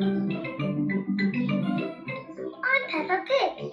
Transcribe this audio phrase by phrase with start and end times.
[0.00, 0.30] I'm
[2.88, 3.72] Peppa Pig.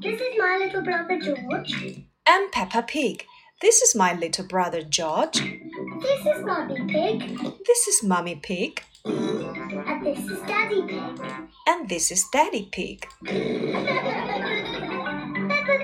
[0.00, 2.06] This is my little brother George.
[2.24, 3.26] I'm Peppa Pig.
[3.60, 5.40] This is my little brother George.
[6.00, 7.40] This is Mummy Pig.
[7.66, 8.84] This is Mummy Pig.
[9.04, 11.20] And this is Daddy Pig.
[11.66, 13.08] And this is Daddy Pig.
[13.24, 13.48] Peppa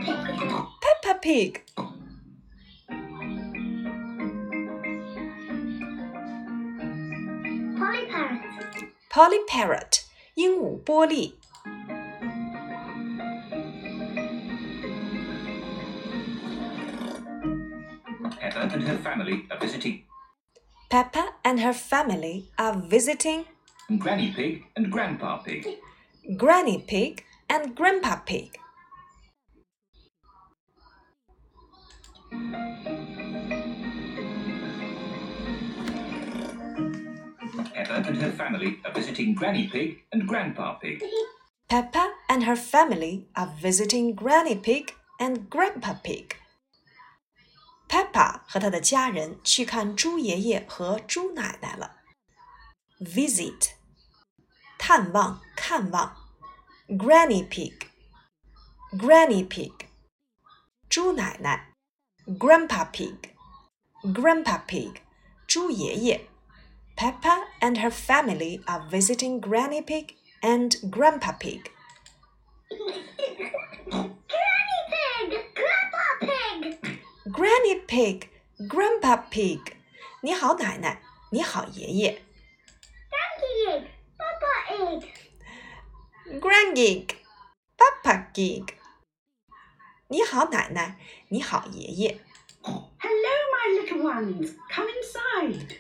[0.05, 0.39] Pig.
[1.03, 1.65] Peppa Pig.
[7.77, 8.92] Polly Parrot.
[9.12, 10.08] Polly Parrot.
[10.36, 11.36] 鹦鹉波利。
[18.40, 20.04] Peppa and her family are visiting
[20.90, 23.46] Peppa and her family are visiting
[23.98, 25.68] Granny Pig and Grandpa Pig.
[26.38, 28.58] Granny Pig and Grandpa Pig.
[37.92, 41.04] Peppa and her family are visiting Granny Pig and Grandpa Pig.
[41.68, 46.36] Peppa and her family are visiting Granny Pig and Grandpa Pig.
[47.90, 51.98] Peppa 和她的家人去看猪爷爷和猪奶奶了。
[53.00, 53.72] Visit，
[54.78, 56.16] 探望、看望。
[56.88, 59.74] Granny Pig，Granny Pig，
[60.90, 61.74] 猪奶奶。
[62.26, 64.98] Grandpa Pig，Grandpa Pig，
[65.46, 66.28] 猪爷爷。
[67.02, 71.72] Peppa and her family are visiting Granny Pig and Grandpa Pig.
[73.90, 74.16] Granny
[74.92, 75.30] Pig.
[75.56, 77.02] Grandpa Pig.
[77.32, 78.30] Granny Pig,
[78.68, 79.62] Grandpa Pig.
[80.22, 81.02] 你好，奶奶。
[81.32, 82.22] 你好，爷爷。
[83.12, 83.88] Daddy Pig.
[84.18, 85.04] Papa Pig.
[86.42, 87.16] Grandgig,
[87.78, 88.74] Papa Gig.
[90.08, 90.98] 你好，奶奶。
[91.30, 92.20] 你好，爷爷。
[92.64, 94.56] Hello, my little ones.
[94.74, 95.78] Come inside.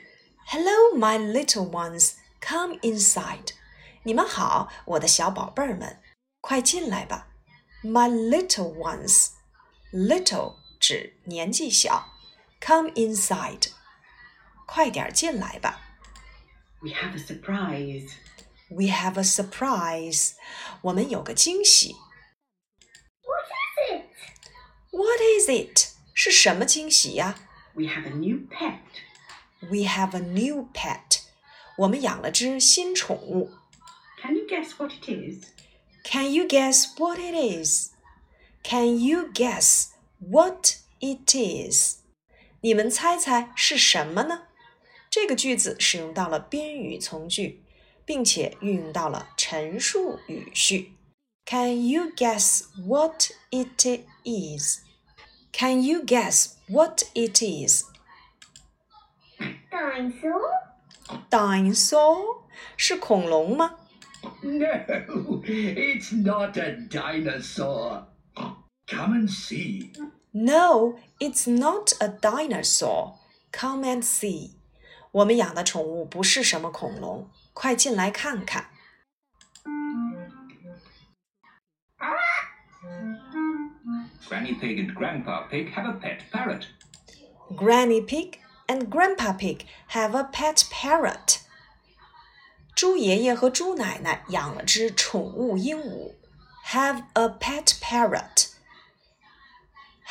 [0.51, 2.13] Hello, my little ones.
[2.41, 3.51] Come inside.
[4.03, 6.01] 你们好，我的小宝贝儿们，
[6.41, 7.27] 快进来吧。
[7.83, 9.31] My little ones.
[9.91, 12.07] Little 指年纪小。
[12.61, 13.71] Come inside.
[14.65, 15.81] 快点儿进来吧。
[16.81, 18.11] We have a surprise.
[18.69, 20.33] We have a surprise.
[20.81, 21.95] 我们有个惊喜。
[23.23, 24.05] What is it?
[24.91, 25.93] What is it?
[26.13, 27.35] 是什么惊喜呀
[27.73, 28.79] We have a new pet.
[29.61, 31.21] We have a new pet.
[31.77, 33.51] 我们养了只新宠物。
[34.21, 35.45] Can you guess what it is?
[36.03, 37.91] Can you guess what it is?
[38.63, 41.97] Can you guess what it is?
[42.61, 44.43] 你们猜猜是什么呢？
[45.09, 47.63] 这个句子使用到了宾语从句，
[48.05, 50.93] 并且运用到了陈述语序。
[51.45, 53.85] Can you guess what it
[54.25, 54.79] is?
[55.53, 57.85] Can you guess what it is?
[59.81, 60.41] Dinosaur?
[61.29, 62.43] Dinosaur
[62.75, 63.75] 是恐龙吗？
[64.41, 64.61] No,
[65.43, 68.05] it's not a dinosaur.
[68.87, 69.91] Come and see.
[70.33, 73.15] No, it's not a dinosaur.
[73.51, 74.51] Come and see.
[75.11, 78.69] 我们养的宠物不是什么恐龙，快进来看看。
[84.29, 86.65] Granny Pig and Grandpa Pig have a pet parrot.
[87.55, 88.39] Granny Pig
[88.72, 91.40] and Grandpa Pig have a pet parrot.
[92.74, 96.14] 猪爷爷和猪奶奶养了只宠物鹦鹉
[96.68, 98.48] ，have a pet parrot.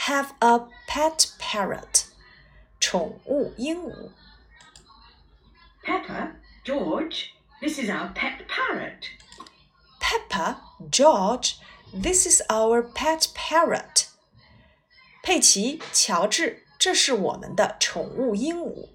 [0.06, 1.40] Have a pet parrot.
[1.40, 2.04] parrot，
[2.80, 4.12] 宠物鹦鹉。
[5.82, 6.34] Peppa,
[6.64, 9.08] George, this is our pet parrot.
[10.00, 10.62] Peppa,
[10.92, 11.56] George,
[11.92, 14.06] this is our pet parrot.
[15.24, 18.89] 佩奇、乔治这是我们的宠物鹦鹉。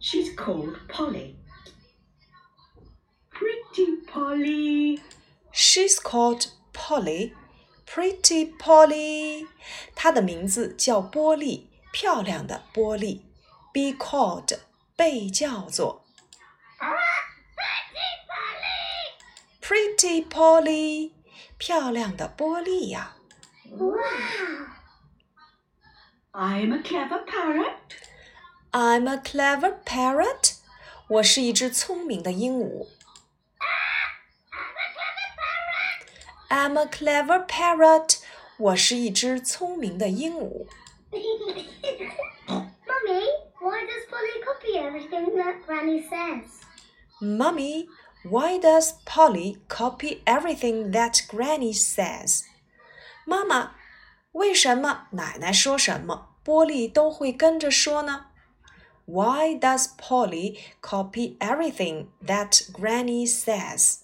[0.00, 1.36] She's called Polly.
[3.30, 5.00] Pretty Polly.
[5.52, 7.34] She's called Polly.
[7.86, 9.46] Pretty Polly.
[9.94, 13.26] 她的名字叫波利，漂亮的波利。
[13.72, 14.58] Be called，
[14.96, 16.04] 被叫做。
[19.60, 21.12] Pretty Polly，
[21.58, 23.16] 漂亮的波利呀。
[23.70, 23.96] Wow.
[26.34, 27.96] I'm a clever parrot.
[28.72, 30.56] I'm a clever parrot.
[31.08, 32.86] 我是一只聪明的鹦鹉。
[36.48, 38.18] I'm a clever parrot.
[38.58, 40.66] 我是一只聪明的鹦鹉。
[42.86, 43.24] Mummy,
[43.60, 46.62] why does Polly copy everything that Granny says?
[47.20, 47.88] Mummy,
[48.24, 52.44] why does Polly copy everything that Granny says?
[53.26, 53.72] 妈妈，
[54.32, 58.26] 为什么奶奶说什么，波利都会跟着说呢
[59.06, 64.00] Why does Polly copy everything that Granny says？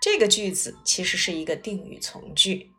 [0.00, 2.70] 这个句子其实是一个定语从句，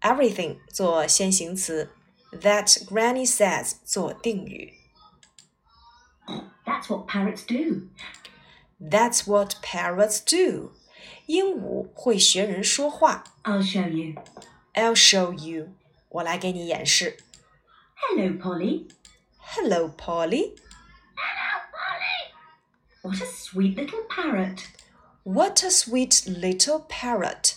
[0.00, 1.90] everything 做先行词，
[2.32, 4.74] that Granny says 做定语。
[6.64, 7.88] That's what parrots do.
[8.80, 10.72] That's what parrots do。
[11.26, 13.24] 鹦鹉会学人说话。
[13.42, 14.14] I'll show you.
[14.72, 15.74] I'll show you。
[16.14, 17.18] 我来给你演示。
[17.94, 18.88] Hello, Polly.
[19.38, 20.54] Hello, Polly.
[23.02, 24.68] What a sweet little parrot.
[25.22, 27.54] What a sweet little parrot.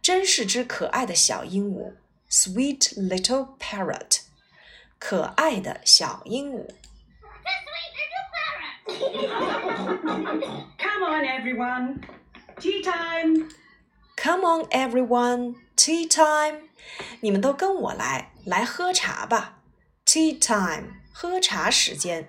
[0.00, 1.94] 真是只可爱的小鹦鹉。
[2.30, 4.22] Sweet little parrot.
[4.98, 6.68] 可爱的小鹦鹉。
[10.78, 12.00] Come on, everyone.
[12.58, 13.50] Tea time.
[14.16, 15.56] Come on, everyone.
[15.76, 16.67] Tea time.
[17.20, 19.58] 你们都跟我来，来喝茶吧。
[20.04, 20.94] Tea time.
[21.12, 22.28] 喝茶时间。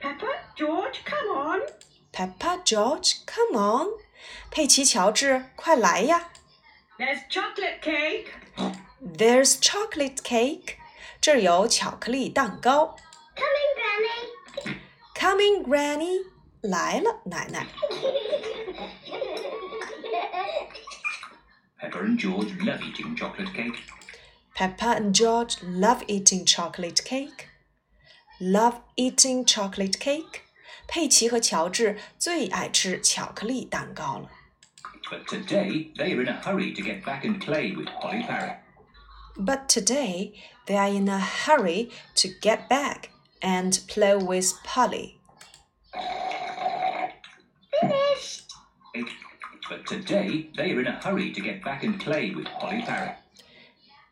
[0.00, 1.60] Pepper, George, come on.
[2.12, 3.88] Peppa, George, come on.
[4.50, 6.30] 佩奇、乔治，快来呀
[6.98, 10.76] There's chocolate cake.！There's chocolate cake.
[11.20, 12.96] 这儿有巧克力蛋糕。
[13.34, 14.76] Coming, Granny.
[15.14, 16.26] Coming, Granny.
[16.60, 17.66] 来了，奶奶。
[21.79, 23.83] Peppa and George love eating chocolate cake.
[24.55, 27.49] Peppa and George love eating chocolate cake.
[28.41, 30.41] Love eating chocolate cake.
[30.87, 34.29] 佩奇和乔治最爱吃巧克力蛋糕了。
[35.11, 38.57] But today they are in a hurry to get back and play with Polly Parrot.
[39.35, 40.33] But today
[40.65, 43.09] they are in a hurry to get back
[43.41, 45.19] and play with Polly.
[47.79, 48.47] Finished.
[49.68, 53.16] But today they are in a hurry to get back and play with Polly Parrot.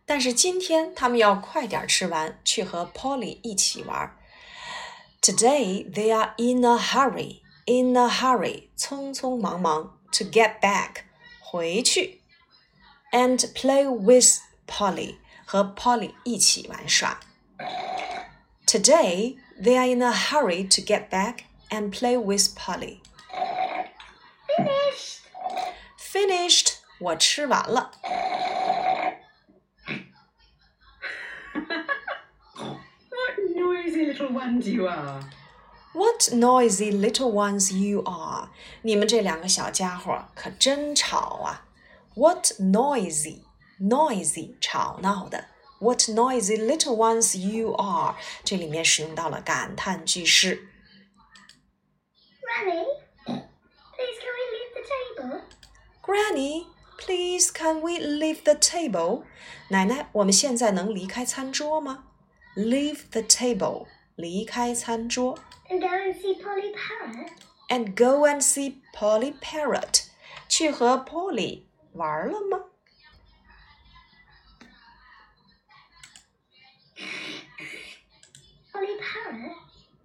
[0.06, 4.16] 但是今天他们要快点吃完，去和 Polly 一起玩。
[5.22, 11.02] Today they are in a hurry, in a hurry，匆匆忙忙 to get back，
[11.40, 12.20] 回去，
[13.12, 17.20] and play with Polly，和 Polly 一起玩耍。
[18.66, 23.00] Today they are in a hurry to get back and play with Polly.
[26.14, 26.50] Finished.
[26.50, 27.92] Finished，我吃完了。
[33.10, 35.22] What noisy little ones you are.
[35.92, 38.50] What noisy little ones you are！
[38.82, 41.66] 你们这两个小家伙可真吵啊！
[42.14, 43.42] What noisy,
[43.80, 45.46] noisy，吵闹的。
[45.80, 48.16] What noisy little ones you are！
[48.44, 50.68] 这里面使用到了感叹句式。
[52.42, 52.84] Granny,
[53.24, 55.40] please can we leave the table?
[56.04, 56.66] Granny,
[56.98, 59.24] please can we leave the table？
[59.70, 62.04] 奶奶，我们现在能离开餐桌吗？
[62.56, 63.86] Leave the table，
[64.16, 65.38] 离开餐桌。
[65.68, 67.30] And go and see Polly Parrot?
[67.70, 70.08] and go and see Polly Parrot，
[70.48, 71.62] 去和 Polly
[71.92, 72.64] 玩了吗？
[78.72, 79.54] Polly Parrot?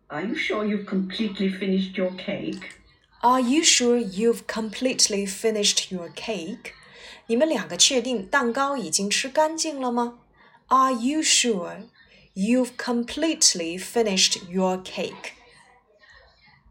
[0.08, 2.76] Are you sure you've completely finished your cake?
[3.22, 6.74] Are you sure you've completely finished your cake？
[7.28, 10.20] 你们两个确定蛋糕已经吃干净了吗？
[10.68, 11.88] Are you sure
[12.36, 15.34] you've completely finished your cake?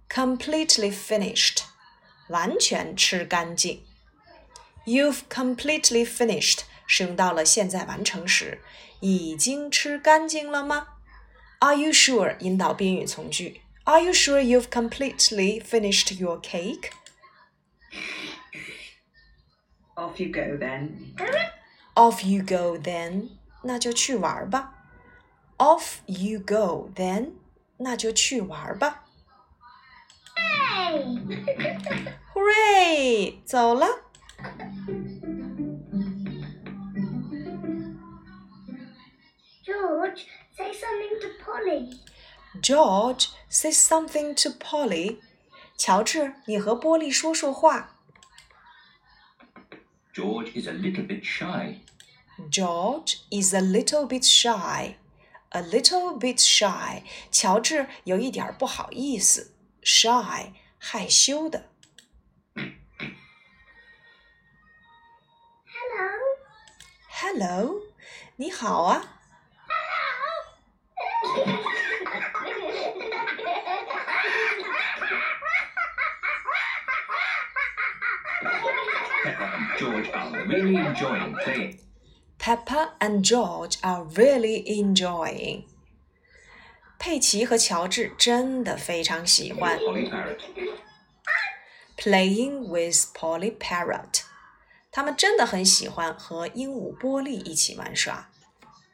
[0.08, 1.64] Completely finished，
[2.29, 3.82] 完全吃干净。
[4.86, 8.60] You've completely finished 使用到了现在完成时，
[9.01, 10.86] 已经吃干净了吗？
[11.58, 13.63] Are you sure 引导宾语从句。
[13.89, 16.93] Are you sure you've completely finished your cake?
[19.96, 21.15] Off you go then.
[21.94, 23.29] Off you go then，
[23.63, 24.74] 那就去玩吧。
[25.58, 27.34] Off you go then，
[27.77, 29.05] 那就去玩吧。
[30.34, 31.19] Hey!
[32.34, 33.44] Hooray！
[33.44, 33.86] 走了。
[39.65, 41.91] George, say something to Polly.
[42.60, 45.20] George say something to Polly。
[45.77, 47.96] 乔治，你和波利说说话。
[50.13, 51.81] George is a little bit shy.
[52.51, 54.94] George is a little bit shy.
[55.51, 57.03] A little bit shy.
[57.31, 61.70] 乔治有一点儿不好意思，shy 害羞的。
[65.67, 66.10] Hello.
[67.08, 67.81] Hello，
[68.36, 69.18] 你好啊。
[79.79, 81.79] George are really enjoying playing.
[82.39, 85.65] Peppa and George are really enjoying.
[86.98, 90.39] 佩奇和乔治真的非常喜欢 Polly Parrot.
[91.96, 94.22] playing with Polly Parrot。
[94.91, 98.29] 他们真的很喜欢和鹦鹉波利一起玩耍。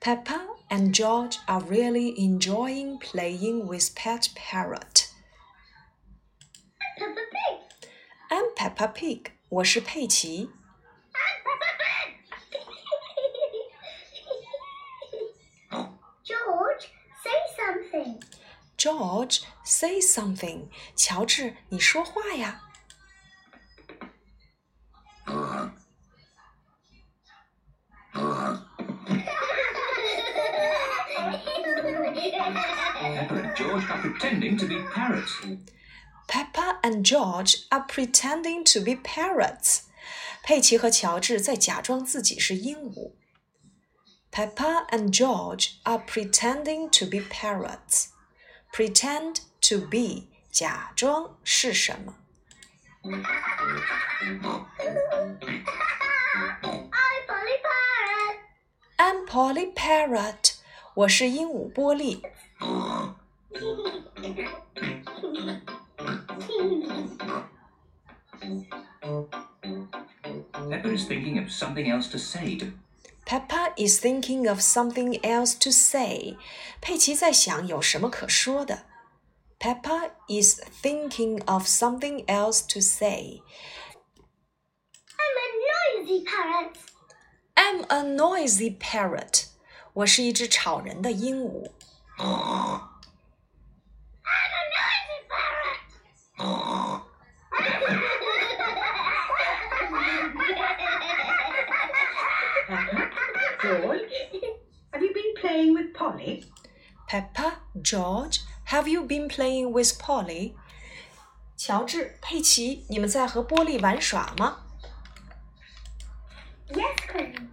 [0.01, 0.41] Peppa
[0.71, 5.09] and George are really enjoying playing with Pet Parrot.
[6.99, 7.61] Peppa Pig.
[8.31, 9.33] I'm Peppa Pig.
[9.51, 10.49] 我是佩奇。
[17.96, 18.20] something.
[18.78, 20.70] George, say something.
[20.96, 22.62] 乔治，你说话呀。
[33.56, 35.42] Peppa are pretending to be parrots.
[36.28, 39.84] Peppa and George are pretending to be parrots.
[40.44, 43.14] 佩奇和乔治在假装自己是鹦鹉。
[44.35, 48.13] Peppa and George are pretending to be parrots.
[48.73, 52.15] Pretend to be 假装是什么
[53.03, 53.27] I'm
[57.27, 58.37] Polly Parrot.
[58.99, 60.55] I'm Polly Parrot.
[60.95, 62.23] 我是鹦鹉波利。
[70.71, 72.67] Peppa is thinking of something else to say to
[73.25, 76.37] Peppa is thinking of something else to say.
[76.81, 78.87] 佩奇在想有什么可说的。
[79.61, 83.43] Peppa is thinking of something else to say.
[85.17, 85.49] I'm a
[86.03, 86.77] noisy parrot.
[87.55, 89.45] I'm a noisy parrot.
[89.93, 91.71] 我是一只吵人的鹦鹉。
[107.85, 110.55] George, have you been playing with Polly?
[111.57, 114.65] 乔治、佩奇，你们在和波利玩耍吗
[116.69, 117.49] yes, Granny.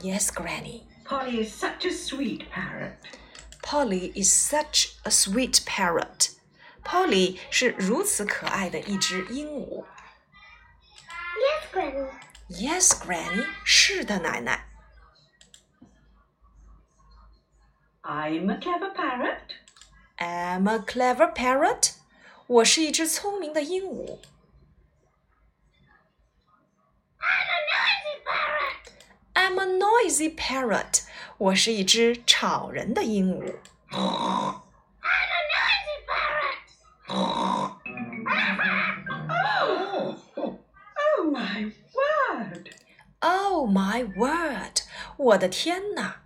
[0.00, 0.82] Yes, Granny.
[1.04, 2.96] Polly is such a sweet parrot.
[3.62, 6.30] Polly is such a sweet parrot.
[6.82, 9.84] Polly 是如此可爱的一只鹦鹉。
[11.36, 12.08] Yes, Granny.
[12.48, 13.46] Yes, Granny.
[13.64, 14.66] 是的，奶奶。
[18.04, 19.54] I'm a clever parrot.
[20.18, 21.92] I'm a clever parrot.
[22.46, 24.18] 我是一只聪明的鹦鹉。
[27.20, 28.90] I'm a noisy parrot.
[29.34, 31.02] I'm a noisy parrot.
[31.38, 33.54] 我是一只吵人的鹦鹉。
[33.90, 34.60] I'm
[35.12, 36.60] a noisy parrot.
[37.08, 37.76] Oh,
[39.28, 40.58] oh,
[41.18, 42.70] Oh my word!
[43.22, 44.82] Oh my word！
[45.16, 46.22] 我的天哪！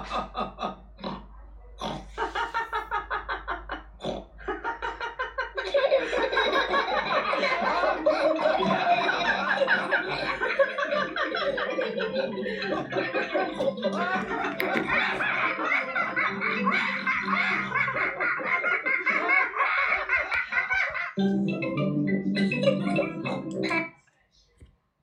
[0.00, 0.59] Oh, oh.